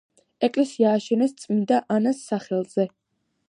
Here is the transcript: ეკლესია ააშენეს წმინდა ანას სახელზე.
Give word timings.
ეკლესია 0.47 0.93
ააშენეს 0.93 1.37
წმინდა 1.43 1.83
ანას 1.99 2.25
სახელზე. 2.31 2.91